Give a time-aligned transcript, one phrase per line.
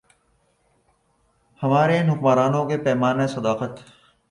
[1.61, 3.73] ہمارے ان حکمرانوں کے پیمانۂ صداقت۔